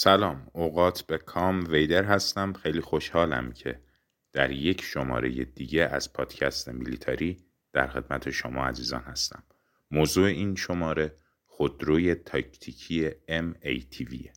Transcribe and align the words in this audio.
سلام 0.00 0.50
اوقات 0.52 1.02
به 1.02 1.18
کام 1.18 1.64
ویدر 1.68 2.04
هستم. 2.04 2.52
خیلی 2.52 2.80
خوشحالم 2.80 3.52
که 3.52 3.80
در 4.32 4.50
یک 4.50 4.82
شماره 4.82 5.44
دیگه 5.44 5.82
از 5.82 6.12
پادکست 6.12 6.68
میلیتاری 6.68 7.44
در 7.72 7.86
خدمت 7.86 8.30
شما 8.30 8.66
عزیزان 8.66 9.00
هستم. 9.00 9.42
موضوع 9.90 10.26
این 10.26 10.54
شماره 10.56 11.16
خودروی 11.46 12.14
تاکتیکی 12.14 13.10
MATV 13.10 14.28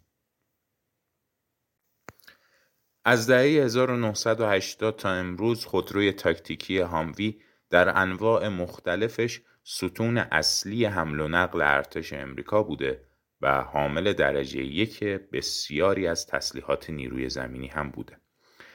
از 3.06 3.30
دهه 3.30 3.64
1980 3.64 4.96
تا 4.96 5.09
امروز 5.09 5.66
خودروی 5.66 6.12
تاکتیکی 6.12 6.80
هاموی 6.80 7.42
در 7.70 7.98
انواع 7.98 8.48
مختلفش 8.48 9.42
ستون 9.64 10.18
اصلی 10.18 10.86
حمل 10.86 11.20
و 11.20 11.28
نقل 11.28 11.62
ارتش 11.62 12.14
امریکا 12.14 12.64
بوده 12.64 13.11
و 13.42 13.61
حامل 13.61 14.14
درجه 14.14 14.64
یک 14.64 15.03
بسیاری 15.03 16.08
از 16.08 16.28
تسلیحات 16.28 16.89
نیروی 16.89 17.30
زمینی 17.30 17.67
هم 17.67 17.89
بوده. 17.89 18.17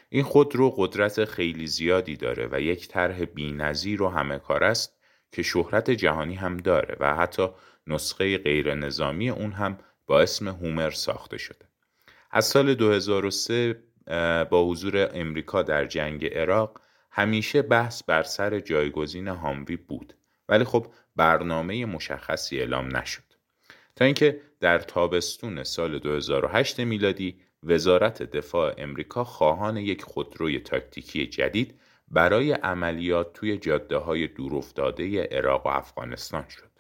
این 0.09 0.23
خودرو 0.23 0.75
قدرت 0.77 1.25
خیلی 1.25 1.67
زیادی 1.67 2.17
داره 2.17 2.49
و 2.53 2.61
یک 2.61 2.89
طرح 2.89 3.25
بینظیر 3.25 4.03
و 4.03 4.09
همه 4.09 4.39
کار 4.39 4.65
است 4.65 4.97
که 5.33 5.43
شهرت 5.43 5.91
جهانی 5.91 6.35
هم 6.35 6.57
داره 6.57 6.97
و 7.01 7.15
حتی 7.15 7.49
نسخه 7.87 8.39
غیر 8.39 8.75
نظامی 8.75 9.31
اون 9.31 9.53
هم 9.53 9.79
با 10.07 10.21
اسم 10.21 10.49
هومر 10.49 10.91
ساخته 10.91 11.39
شده. 11.39 11.67
از 12.31 12.45
سال 12.45 12.75
2003 12.75 13.83
با 14.51 14.65
حضور 14.69 15.11
امریکا 15.15 15.63
در 15.63 15.87
جنگ 15.87 16.27
عراق 16.27 16.81
همیشه 17.11 17.63
بحث 17.63 18.03
بر 18.03 18.23
سر 18.23 18.61
جایگزین 18.61 19.29
هاموی 19.29 19.77
بود 19.77 20.15
ولی 20.49 20.65
خب 20.65 20.87
برنامه 21.17 21.87
مشخصی 21.87 22.59
اعلام 22.59 22.97
نشد 22.97 23.26
تا 23.97 24.05
اینکه 24.05 24.41
در 24.61 24.79
تابستون 24.79 25.65
سال 25.65 25.99
2008 25.99 26.81
میلادی 26.81 27.41
وزارت 27.63 28.23
دفاع 28.23 28.75
امریکا 28.79 29.25
خواهان 29.25 29.77
یک 29.77 30.03
خودروی 30.03 30.59
تاکتیکی 30.59 31.27
جدید 31.27 31.81
برای 32.09 32.53
عملیات 32.53 33.33
توی 33.33 33.59
جاده 33.59 33.97
های 33.97 34.27
دورافتاده 34.27 35.23
عراق 35.23 35.67
و 35.67 35.69
افغانستان 35.69 36.45
شد. 36.49 36.71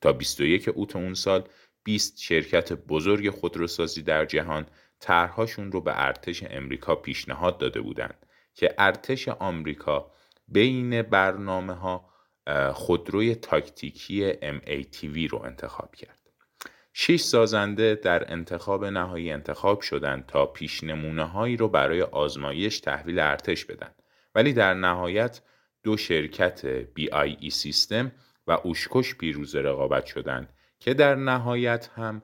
تا 0.00 0.12
21 0.12 0.68
اوت 0.68 0.96
اون 0.96 1.14
سال 1.14 1.48
20 1.84 2.20
شرکت 2.20 2.72
بزرگ 2.72 3.30
خودروسازی 3.30 4.02
در 4.02 4.24
جهان 4.24 4.66
طرحهاشون 5.00 5.72
رو 5.72 5.80
به 5.80 5.92
ارتش 5.94 6.44
امریکا 6.50 6.94
پیشنهاد 6.94 7.58
داده 7.58 7.80
بودند 7.80 8.26
که 8.54 8.74
ارتش 8.78 9.28
آمریکا 9.28 10.10
بین 10.48 11.02
برنامه 11.02 11.72
ها 11.72 12.10
خودروی 12.72 13.34
تاکتیکی 13.34 14.32
MATV 14.32 15.30
رو 15.30 15.42
انتخاب 15.42 15.94
کرد. 15.94 16.21
شش 16.92 17.20
سازنده 17.20 17.94
در 17.94 18.32
انتخاب 18.32 18.84
نهایی 18.84 19.32
انتخاب 19.32 19.80
شدند 19.80 20.26
تا 20.26 20.46
پیش 20.46 20.84
نمونه 20.84 21.24
هایی 21.24 21.56
رو 21.56 21.68
برای 21.68 22.02
آزمایش 22.02 22.80
تحویل 22.80 23.18
ارتش 23.18 23.64
بدن. 23.64 23.90
ولی 24.34 24.52
در 24.52 24.74
نهایت 24.74 25.40
دو 25.82 25.96
شرکت 25.96 26.84
BIE 26.84 27.48
سیستم 27.48 28.12
و 28.46 28.58
اوشکش 28.62 29.14
پیروز 29.14 29.56
رقابت 29.56 30.06
شدند 30.06 30.48
که 30.80 30.94
در 30.94 31.14
نهایت 31.14 31.90
هم 31.96 32.22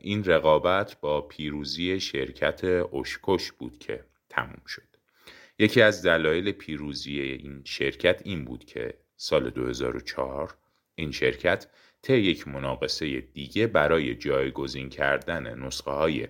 این 0.00 0.24
رقابت 0.24 1.00
با 1.00 1.20
پیروزی 1.20 2.00
شرکت 2.00 2.64
اوشکش 2.64 3.52
بود 3.52 3.78
که 3.78 4.04
تموم 4.28 4.62
شد. 4.66 4.82
یکی 5.58 5.82
از 5.82 6.02
دلایل 6.02 6.52
پیروزی 6.52 7.20
این 7.20 7.62
شرکت 7.64 8.22
این 8.24 8.44
بود 8.44 8.64
که 8.64 8.94
سال 9.16 9.50
2004 9.50 10.54
این 10.94 11.10
شرکت 11.10 11.66
طی 12.06 12.18
یک 12.18 12.48
مناقصه 12.48 13.20
دیگه 13.20 13.66
برای 13.66 14.14
جایگزین 14.14 14.88
کردن 14.88 15.58
نسخه 15.58 15.90
های 15.90 16.28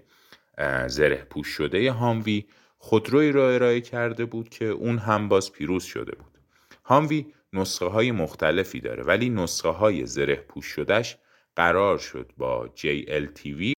زره 0.87 1.17
پوش 1.17 1.49
شده 1.49 1.93
هاموی 1.93 2.45
خودروی 2.79 3.33
را 3.33 3.51
ارائه 3.51 3.81
کرده 3.81 4.25
بود 4.25 4.49
که 4.49 4.65
اون 4.65 4.99
هم 4.99 5.29
باز 5.29 5.53
پیروز 5.53 5.85
شده 5.85 6.17
بود. 6.17 6.39
هاموی 6.85 7.27
نسخه 7.53 7.85
های 7.85 8.13
مختلفی 8.13 8.81
داره 8.81 9.03
ولی 9.03 9.31
نسخه 9.31 9.69
های 9.69 10.07
زره 10.07 10.37
پوش 10.37 10.67
شدهش 10.67 11.17
قرار 11.57 11.99
شد 11.99 12.33
با 12.37 12.71
JLTV 12.77 13.73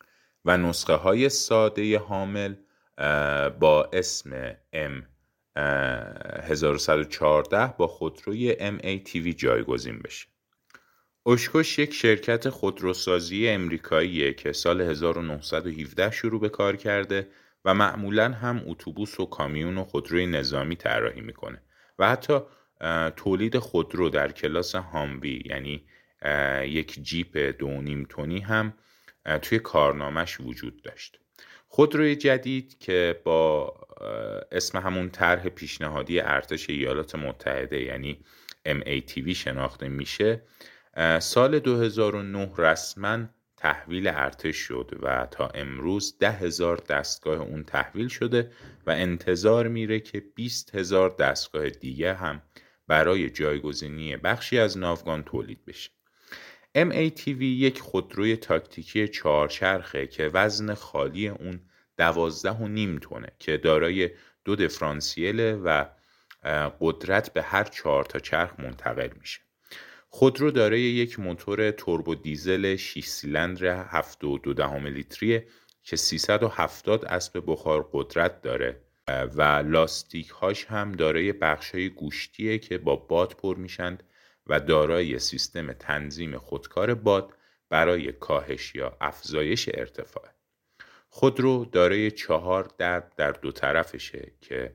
و 0.44 0.56
نسخه 0.56 0.94
های 0.94 1.28
ساده 1.28 1.98
حامل 1.98 2.54
با 3.60 3.90
اسم 3.92 4.52
M 4.74 5.02
1114 5.56 7.74
با 7.78 7.86
خودروی 7.86 8.54
MATV 8.54 9.34
جایگزین 9.34 9.98
بشه. 9.98 10.26
اوشکوش 11.28 11.78
یک 11.78 11.94
شرکت 11.94 12.48
خودروسازی 12.48 13.48
امریکاییه 13.48 14.34
که 14.34 14.52
سال 14.52 14.80
1917 14.80 16.10
شروع 16.10 16.40
به 16.40 16.48
کار 16.48 16.76
کرده 16.76 17.28
و 17.64 17.74
معمولا 17.74 18.32
هم 18.32 18.62
اتوبوس 18.66 19.20
و 19.20 19.26
کامیون 19.26 19.78
و 19.78 19.84
خودروی 19.84 20.26
نظامی 20.26 20.76
طراحی 20.76 21.20
می‌کنه 21.20 21.62
و 21.98 22.10
حتی 22.10 22.38
تولید 23.16 23.58
خودرو 23.58 24.08
در 24.08 24.32
کلاس 24.32 24.74
هاموی 24.74 25.42
یعنی 25.44 25.84
یک 26.64 27.02
جیپ 27.02 27.54
دو 27.58 27.68
نیم 27.68 28.06
تونی 28.08 28.40
هم 28.40 28.74
توی 29.42 29.58
کارنامهش 29.58 30.40
وجود 30.40 30.82
داشت. 30.82 31.20
خودروی 31.66 32.16
جدید 32.16 32.78
که 32.78 33.20
با 33.24 33.74
اسم 34.52 34.78
همون 34.78 35.10
طرح 35.10 35.48
پیشنهادی 35.48 36.20
ارتش 36.20 36.70
ایالات 36.70 37.14
متحده 37.14 37.80
یعنی 37.82 38.24
MATV 38.66 39.30
شناخته 39.30 39.88
میشه 39.88 40.42
سال 41.20 41.58
2009 41.58 42.50
رسما 42.58 43.24
تحویل 43.56 44.08
ارتش 44.08 44.56
شد 44.56 44.98
و 45.02 45.26
تا 45.30 45.48
امروز 45.48 46.18
ده 46.20 46.30
هزار 46.30 46.76
دستگاه 46.76 47.40
اون 47.40 47.64
تحویل 47.64 48.08
شده 48.08 48.50
و 48.86 48.90
انتظار 48.90 49.68
میره 49.68 50.00
که 50.00 50.20
20 50.34 50.74
هزار 50.74 51.16
دستگاه 51.18 51.70
دیگه 51.70 52.14
هم 52.14 52.42
برای 52.86 53.30
جایگزینی 53.30 54.16
بخشی 54.16 54.58
از 54.58 54.78
ناوگان 54.78 55.22
تولید 55.22 55.64
بشه. 55.64 55.90
MATV 56.78 57.42
یک 57.42 57.80
خودروی 57.80 58.36
تاکتیکی 58.36 59.08
چهارچرخه 59.08 60.06
که 60.06 60.30
وزن 60.34 60.74
خالی 60.74 61.28
اون 61.28 61.60
دوازده 61.96 62.50
و 62.50 62.68
نیم 62.68 62.98
تونه 62.98 63.28
که 63.38 63.56
دارای 63.56 64.10
دو 64.44 64.56
دفرانسیله 64.56 65.54
و 65.54 65.84
قدرت 66.80 67.32
به 67.32 67.42
هر 67.42 67.64
چهار 67.64 68.04
تا 68.04 68.18
چرخ 68.18 68.60
منتقل 68.60 69.10
میشه. 69.20 69.47
خودرو 70.08 70.50
دارای 70.50 70.80
یک 70.80 71.20
موتور 71.20 71.70
توربو 71.70 72.14
دیزل 72.14 72.76
6 72.76 73.04
سیلندر 73.04 73.88
7.2 74.02 74.54
دهم 74.54 75.04
که 75.82 75.96
370 75.96 77.04
اسب 77.04 77.42
بخار 77.46 77.90
قدرت 77.92 78.42
داره 78.42 78.80
و 79.08 79.42
لاستیک 79.42 80.28
هاش 80.28 80.64
هم 80.64 80.92
دارای 80.92 81.32
بخش 81.32 81.70
های 81.70 81.88
گوشتیه 81.88 82.58
که 82.58 82.78
با 82.78 82.96
باد 82.96 83.32
پر 83.32 83.56
میشند 83.56 84.02
و 84.46 84.60
دارای 84.60 85.18
سیستم 85.18 85.72
تنظیم 85.72 86.38
خودکار 86.38 86.94
باد 86.94 87.34
برای 87.68 88.12
کاهش 88.12 88.74
یا 88.74 88.96
افزایش 89.00 89.68
ارتفاع. 89.74 90.28
خودرو 91.08 91.64
دارای 91.64 92.10
چهار 92.10 92.70
درب 92.78 93.12
در 93.16 93.32
دو 93.32 93.52
طرفشه 93.52 94.32
که 94.40 94.74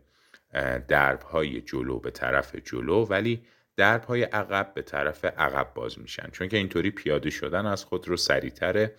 درب 0.88 1.22
های 1.22 1.62
جلو 1.62 2.00
به 2.00 2.12
طرف 2.12 2.56
جلو 2.56 3.06
ولی 3.06 3.46
درب 3.78 4.04
های 4.04 4.24
عقب 4.24 4.74
به 4.74 4.82
طرف 4.82 5.26
عقب 5.26 5.74
باز 5.74 6.00
میشن. 6.00 6.30
چون 6.32 6.48
که 6.48 6.58
اینطوری 6.58 6.92
پیاده 6.92 7.30
شدن 7.30 7.66
از 7.66 7.86
خودرو 7.86 8.18
سریعتره 8.18 8.96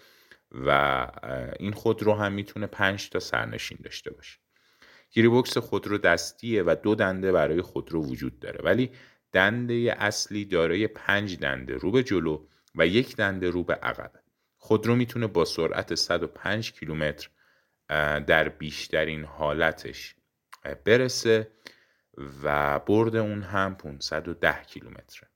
و 0.53 1.09
این 1.59 1.73
خودرو 1.73 2.15
هم 2.15 2.33
می‌تونه 2.33 2.67
پنج 2.67 3.11
تا 3.11 3.21
سرنشین 3.21 3.79
داشته 3.85 4.11
باشه. 4.11 4.39
گیری 5.11 5.43
خودرو 5.43 5.99
دستیه 5.99 6.63
و 6.63 6.77
دو 6.83 6.95
دنده 6.95 7.33
برای 7.33 7.63
خودرو 7.63 8.05
وجود 8.05 8.39
داره. 8.41 8.61
ولی 8.65 8.91
دنده 9.33 9.97
اصلی 9.99 10.45
دارای 10.45 10.87
پنج 10.87 11.39
دنده 11.39 11.77
رو 11.77 11.91
به 11.91 12.03
جلو 12.03 12.47
و 12.75 12.87
یک 12.87 13.17
دنده 13.17 13.51
رو 13.51 13.63
به 13.65 13.75
عقب. 13.75 14.13
خودرو 14.57 14.97
می‌تونه 14.97 15.27
با 15.27 15.45
سرعت 15.45 15.95
105 15.95 16.73
کیلومتر 16.73 17.29
در 18.27 18.49
بیشترین 18.49 19.25
حالتش 19.25 20.15
برسه. 20.85 21.49
و 22.43 22.79
برد 22.79 23.17
اون 23.17 23.43
هم 23.43 23.75
510 23.75 24.63
کیلومتره. 24.63 25.29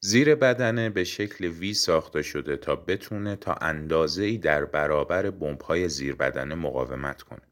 زیر 0.00 0.34
بدنه 0.34 0.90
به 0.90 1.04
شکل 1.04 1.44
وی 1.44 1.74
ساخته 1.74 2.22
شده 2.22 2.56
تا 2.56 2.76
بتونه 2.76 3.36
تا 3.36 3.52
اندازه 3.52 4.24
ای 4.24 4.38
در 4.38 4.64
برابر 4.64 5.32
های 5.64 5.88
زیر 5.88 6.14
بدنه 6.14 6.54
مقاومت 6.54 7.22
کنه. 7.22 7.42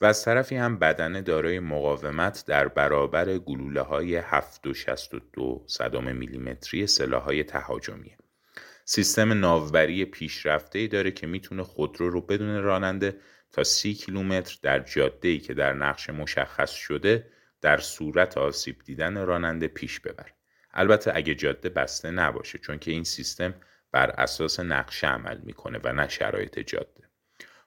و 0.00 0.06
از 0.06 0.24
طرفی 0.24 0.56
هم 0.56 0.78
بدنه 0.78 1.22
دارای 1.22 1.60
مقاومت 1.60 2.44
در 2.46 2.68
برابر 2.68 3.38
گلوله 3.38 3.80
های 3.80 4.22
7.62 4.22 4.30
صدام 5.66 6.16
میلیمتری 6.16 6.86
سلاح 6.86 7.22
های 7.22 7.44
تهاجمیه. 7.44 8.16
سیستم 8.84 9.32
ناوبری 9.32 10.04
پیشرفته 10.04 10.86
داره 10.86 11.10
که 11.10 11.26
می‌تونه 11.26 11.62
خودرو 11.62 12.10
رو 12.10 12.20
بدون 12.20 12.62
راننده 12.62 13.16
تا 13.54 13.64
سی 13.64 13.94
کیلومتر 13.94 14.58
در 14.62 14.78
جاده 14.78 15.28
ای 15.28 15.38
که 15.38 15.54
در 15.54 15.72
نقش 15.72 16.10
مشخص 16.10 16.70
شده 16.70 17.26
در 17.60 17.78
صورت 17.78 18.38
آسیب 18.38 18.76
دیدن 18.84 19.26
راننده 19.26 19.68
پیش 19.68 20.00
ببره 20.00 20.34
البته 20.72 21.12
اگه 21.14 21.34
جاده 21.34 21.68
بسته 21.68 22.10
نباشه 22.10 22.58
چون 22.58 22.78
که 22.78 22.90
این 22.90 23.04
سیستم 23.04 23.54
بر 23.92 24.10
اساس 24.10 24.60
نقشه 24.60 25.06
عمل 25.06 25.38
می‌کنه 25.42 25.80
و 25.84 25.92
نه 25.92 26.08
شرایط 26.08 26.58
جاده. 26.58 27.08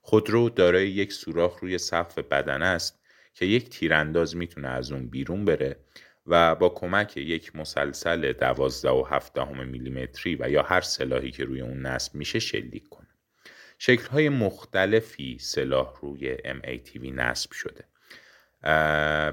خودرو 0.02 0.50
دارای 0.50 0.90
یک 0.90 1.14
سوراخ 1.14 1.60
روی 1.60 1.78
سقف 1.78 2.20
بدنه 2.20 2.66
است 2.66 3.00
که 3.34 3.46
یک 3.46 3.70
تیرانداز 3.70 4.36
می‌تونه 4.36 4.68
از 4.68 4.92
اون 4.92 5.08
بیرون 5.08 5.46
بره 5.46 5.80
و 6.26 6.56
با 6.56 6.70
کمک 6.70 7.18
یک 7.18 7.56
مسلسل 7.56 8.34
دوازده 8.34 8.90
و 8.90 9.04
هفدهم 9.10 9.68
میلیمتری 9.68 10.36
و 10.40 10.50
یا 10.50 10.64
هر 10.64 10.82
سلاحی 10.82 11.32
که 11.32 11.44
روی 11.44 11.62
اون 11.62 11.86
نصب 11.86 12.16
میشه 12.16 12.40
شلیک 12.40 12.90
کنه. 12.90 13.07
شکلهای 13.78 14.30
مختلفی 14.30 15.38
سلاح 15.40 15.94
روی 16.02 16.38
MATV 16.38 17.06
نصب 17.06 17.52
شده 17.52 17.84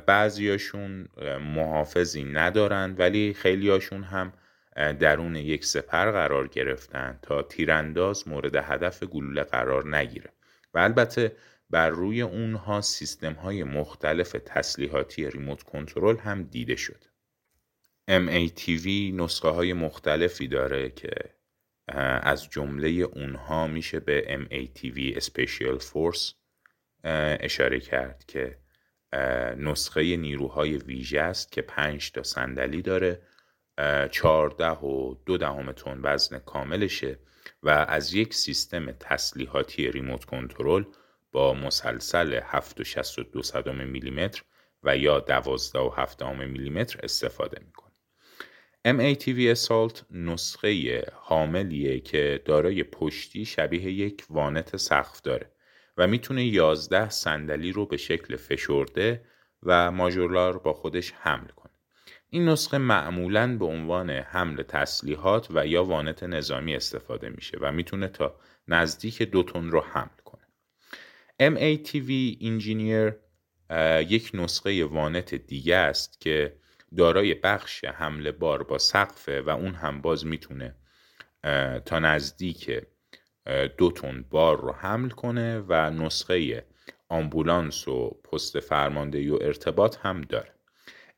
بعضیاشون 0.06 1.08
محافظی 1.40 2.24
ندارند 2.24 3.00
ولی 3.00 3.34
خیلیاشون 3.34 4.02
هم 4.02 4.32
درون 4.76 5.36
یک 5.36 5.64
سپر 5.64 6.10
قرار 6.10 6.48
گرفتن 6.48 7.18
تا 7.22 7.42
تیرانداز 7.42 8.28
مورد 8.28 8.56
هدف 8.56 9.02
گلوله 9.02 9.42
قرار 9.42 9.96
نگیره 9.96 10.30
و 10.74 10.78
البته 10.78 11.36
بر 11.70 11.88
روی 11.88 12.22
اونها 12.22 12.80
سیستم 12.80 13.32
های 13.32 13.64
مختلف 13.64 14.36
تسلیحاتی 14.46 15.30
ریموت 15.30 15.62
کنترل 15.62 16.16
هم 16.16 16.42
دیده 16.42 16.76
شد. 16.76 17.04
MATV 18.10 18.86
نسخه 19.14 19.48
های 19.48 19.72
مختلفی 19.72 20.48
داره 20.48 20.90
که 20.90 21.10
از 21.88 22.48
جمله 22.50 22.88
اونها 22.88 23.66
میشه 23.66 24.00
به 24.00 24.46
MATV 24.50 25.20
Special 25.20 25.80
Force 25.82 26.34
اشاره 27.40 27.80
کرد 27.80 28.24
که 28.28 28.58
نسخه 29.56 30.16
نیروهای 30.16 30.76
ویژه 30.76 31.20
است 31.20 31.52
که 31.52 31.62
پنج 31.62 32.12
تا 32.12 32.22
صندلی 32.22 32.82
داره 32.82 33.22
چارده 34.10 34.70
و 34.70 35.14
دو 35.26 35.36
دهم 35.36 35.72
تن 35.72 36.00
وزن 36.02 36.38
کاملشه 36.38 37.18
و 37.62 37.68
از 37.68 38.14
یک 38.14 38.34
سیستم 38.34 38.92
تسلیحاتی 38.92 39.90
ریموت 39.90 40.24
کنترل 40.24 40.84
با 41.32 41.54
مسلسل 41.54 42.40
7.62 42.40 43.68
میلیمتر 43.68 44.42
و 44.82 44.96
یا 44.96 45.20
12 45.20 45.78
و 45.78 45.90
7 45.96 46.22
میلیمتر 46.22 47.00
استفاده 47.02 47.60
می‌کنه. 47.66 47.93
MATV 48.86 49.56
Assault 49.56 50.02
نسخه 50.10 51.02
حاملیه 51.14 52.00
که 52.00 52.42
دارای 52.44 52.82
پشتی 52.82 53.44
شبیه 53.44 53.92
یک 53.92 54.24
وانت 54.30 54.76
سقف 54.76 55.20
داره 55.20 55.50
و 55.96 56.06
می‌تونه 56.06 56.44
11 56.44 57.10
صندلی 57.10 57.72
رو 57.72 57.86
به 57.86 57.96
شکل 57.96 58.36
فشرده 58.36 59.24
و 59.62 59.90
ماژورلار 59.90 60.58
با 60.58 60.72
خودش 60.72 61.12
حمل 61.12 61.48
کنه. 61.48 61.72
این 62.30 62.48
نسخه 62.48 62.78
معمولا 62.78 63.58
به 63.58 63.64
عنوان 63.64 64.10
حمل 64.10 64.62
تسلیحات 64.62 65.48
و 65.50 65.66
یا 65.66 65.84
وانت 65.84 66.22
نظامی 66.22 66.76
استفاده 66.76 67.28
میشه 67.28 67.58
و 67.60 67.72
می‌تونه 67.72 68.08
تا 68.08 68.40
نزدیک 68.68 69.22
دو 69.22 69.42
تن 69.42 69.70
رو 69.70 69.80
حمل 69.80 70.18
کنه. 70.24 70.44
MATV 71.40 72.10
انجینیر 72.40 73.12
یک 74.08 74.30
نسخه 74.34 74.84
وانت 74.84 75.34
دیگه 75.34 75.76
است 75.76 76.20
که 76.20 76.56
دارای 76.96 77.34
بخش 77.34 77.84
حمل 77.84 78.30
بار 78.30 78.62
با 78.62 78.78
سقفه 78.78 79.40
و 79.40 79.50
اون 79.50 79.74
هم 79.74 80.00
باز 80.00 80.26
می‌تونه 80.26 80.76
تا 81.84 81.98
نزدیک 81.98 82.82
دو 83.78 83.92
تن 83.92 84.24
بار 84.30 84.60
رو 84.60 84.72
حمل 84.72 85.08
کنه 85.08 85.64
و 85.68 85.90
نسخه 85.90 86.66
آمبولانس 87.08 87.88
و 87.88 88.10
پست 88.10 88.60
فرماندهی 88.60 89.28
و 89.28 89.38
ارتباط 89.40 89.96
هم 90.02 90.20
داره. 90.20 90.54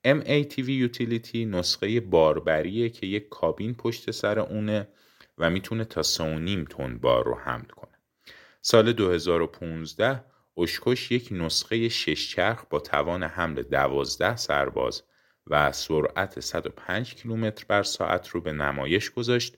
MATV 0.07 0.69
یوتیلیتی 0.69 1.45
نسخه 1.45 2.01
باربریه 2.01 2.89
که 2.89 3.07
یک 3.07 3.29
کابین 3.29 3.75
پشت 3.75 4.11
سر 4.11 4.39
اونه 4.39 4.89
و 5.39 5.51
می‌تونه 5.51 5.85
تا 5.85 6.03
3.5 6.03 6.67
تن 6.71 6.99
بار 6.99 7.25
رو 7.25 7.35
حمل 7.35 7.65
کنه. 7.65 7.93
سال 8.61 8.93
2015 8.93 10.25
اشکش 10.57 11.11
یک 11.13 11.29
نسخه 11.31 11.89
شش 11.89 12.31
چرخ 12.31 12.65
با 12.71 12.81
توان 12.81 13.23
حمل 13.23 13.63
12 13.63 14.37
سرباز 14.37 15.03
و 15.47 15.73
سرعت 15.73 16.41
105 16.41 17.15
کیلومتر 17.15 17.65
بر 17.69 17.83
ساعت 17.83 18.29
رو 18.29 18.41
به 18.41 18.53
نمایش 18.53 19.11
گذاشت 19.11 19.57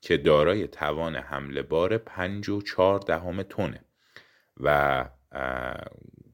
که 0.00 0.16
دارای 0.16 0.68
توان 0.68 1.16
حمل 1.16 1.62
بار 1.62 1.98
5 1.98 2.48
و 2.48 2.62
4 2.62 2.98
دهم 2.98 3.42
تنه 3.42 3.84
و 4.60 5.08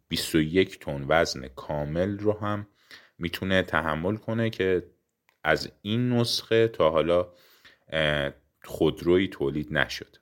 21 0.08 0.78
تن 0.78 1.04
وزن 1.08 1.48
کامل 1.48 2.18
رو 2.18 2.32
هم 2.32 2.66
می‌تونه 3.18 3.62
تحمل 3.62 4.16
کنه 4.16 4.50
که 4.50 4.86
از 5.44 5.72
این 5.82 6.12
نسخه 6.12 6.68
تا 6.68 6.90
حالا 6.90 7.32
خودروی 8.64 9.28
تولید 9.28 9.72
نشد. 9.78 10.16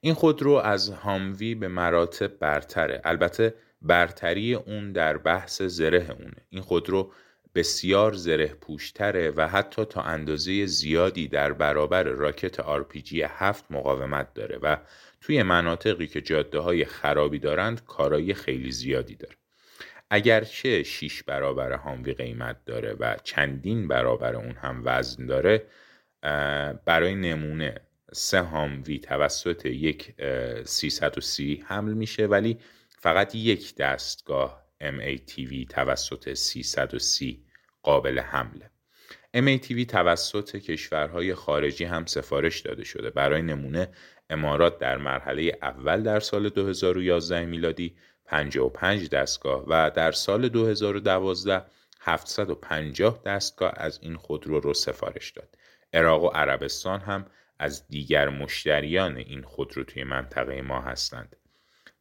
این 0.00 0.14
خودرو 0.14 0.52
از 0.52 0.90
هاموی 0.90 1.54
به 1.54 1.68
مراتب 1.68 2.38
برتره. 2.38 3.00
البته 3.04 3.54
برتری 3.82 4.54
اون 4.54 4.92
در 4.92 5.18
بحث 5.18 5.62
زره 5.62 6.16
اونه. 6.18 6.46
این 6.50 6.62
خودرو 6.62 7.12
بسیار 7.54 8.12
زره 8.12 8.46
پوشتره 8.46 9.30
و 9.36 9.48
حتی 9.48 9.84
تا 9.84 10.02
اندازه 10.02 10.66
زیادی 10.66 11.28
در 11.28 11.52
برابر 11.52 12.02
راکت 12.02 12.62
RPG 12.62 13.12
هفت 13.28 13.64
مقاومت 13.70 14.34
داره 14.34 14.58
و 14.62 14.76
توی 15.20 15.42
مناطقی 15.42 16.06
که 16.06 16.20
جاده 16.20 16.58
های 16.58 16.84
خرابی 16.84 17.38
دارند 17.38 17.84
کارایی 17.84 18.34
خیلی 18.34 18.70
زیادی 18.70 19.14
داره. 19.14 19.36
اگرچه 20.10 20.82
6 20.82 21.22
برابر 21.22 21.72
هاموی 21.72 22.12
قیمت 22.12 22.56
داره 22.66 22.92
و 22.92 23.16
چندین 23.24 23.88
برابر 23.88 24.36
اون 24.36 24.52
هم 24.52 24.82
وزن 24.84 25.26
داره 25.26 25.66
برای 26.84 27.14
نمونه 27.14 27.74
سه 28.12 28.40
هاموی 28.40 28.98
توسط 28.98 29.66
یک 29.66 30.14
330 30.64 31.64
حمل 31.66 31.92
میشه 31.92 32.26
ولی 32.26 32.58
فقط 33.02 33.34
یک 33.34 33.76
دستگاه 33.76 34.66
MATV 34.82 35.66
توسط 35.68 36.34
330 36.34 37.44
قابل 37.82 38.18
حمله 38.18 38.70
MATV 39.36 39.86
توسط 39.86 40.56
کشورهای 40.56 41.34
خارجی 41.34 41.84
هم 41.84 42.06
سفارش 42.06 42.60
داده 42.60 42.84
شده. 42.84 43.10
برای 43.10 43.42
نمونه 43.42 43.88
امارات 44.30 44.78
در 44.78 44.96
مرحله 44.96 45.58
اول 45.62 46.02
در 46.02 46.20
سال 46.20 46.48
2011 46.48 47.44
میلادی 47.44 47.96
55 48.26 49.08
دستگاه 49.08 49.64
و 49.68 49.90
در 49.94 50.12
سال 50.12 50.48
2012 50.48 51.64
750 52.00 53.22
دستگاه 53.26 53.72
از 53.76 53.98
این 54.02 54.16
خودرو 54.16 54.60
رو 54.60 54.74
سفارش 54.74 55.30
داد. 55.30 55.56
عراق 55.92 56.24
و 56.24 56.28
عربستان 56.28 57.00
هم 57.00 57.26
از 57.58 57.88
دیگر 57.88 58.28
مشتریان 58.28 59.16
این 59.16 59.42
خودرو 59.42 59.84
توی 59.84 60.04
منطقه 60.04 60.62
ما 60.62 60.80
هستند. 60.80 61.36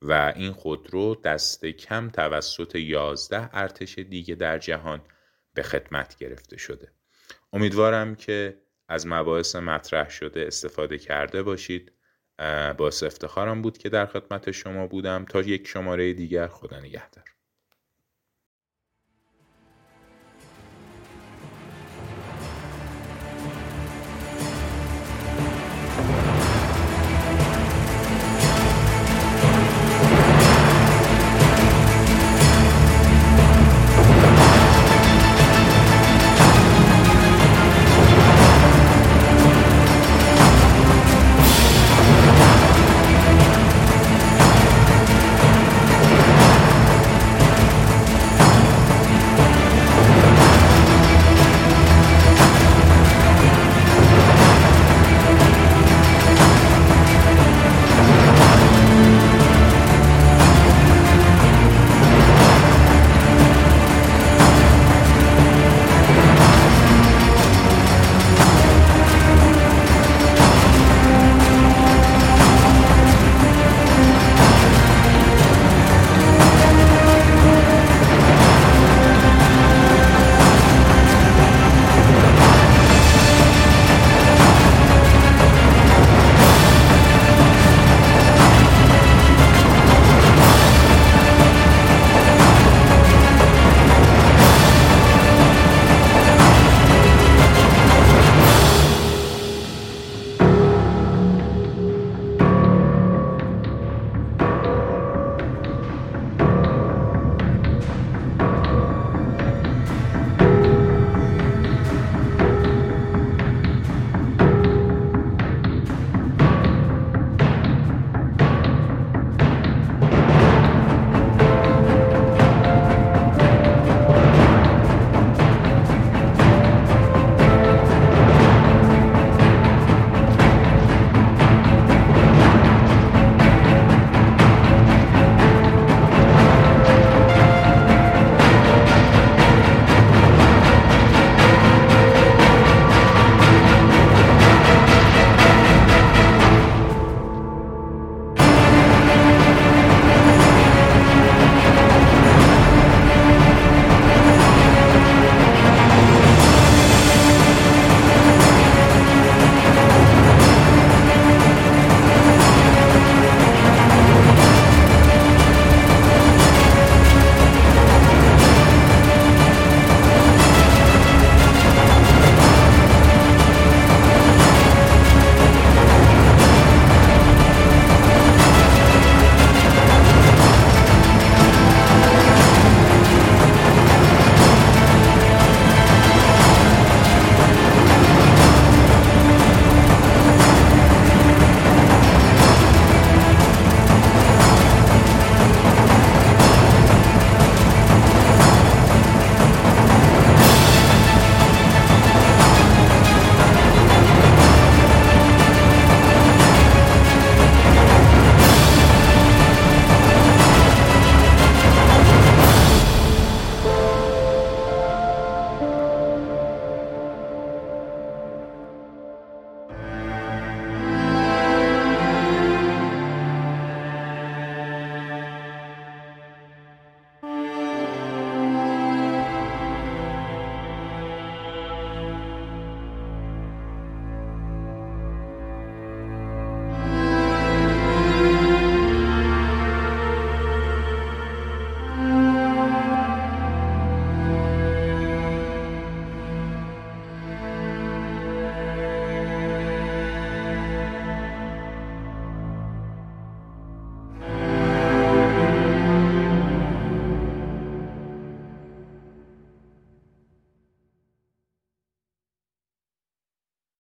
و 0.01 0.33
این 0.35 0.51
خودرو 0.51 1.15
دست 1.15 1.65
کم 1.65 2.09
توسط 2.09 2.75
11 2.75 3.49
ارتش 3.53 3.99
دیگه 3.99 4.35
در 4.35 4.57
جهان 4.57 5.01
به 5.53 5.63
خدمت 5.63 6.17
گرفته 6.17 6.57
شده. 6.57 6.91
امیدوارم 7.53 8.15
که 8.15 8.61
از 8.87 9.07
مباحث 9.07 9.55
مطرح 9.55 10.09
شده 10.09 10.47
استفاده 10.47 10.97
کرده 10.97 11.43
باشید. 11.43 11.91
باعث 12.77 13.03
افتخارم 13.03 13.61
بود 13.61 13.77
که 13.77 13.89
در 13.89 14.05
خدمت 14.05 14.51
شما 14.51 14.87
بودم 14.87 15.25
تا 15.25 15.41
یک 15.41 15.67
شماره 15.67 16.13
دیگر 16.13 16.47
خدا 16.47 16.79
نگهدار 16.79 17.23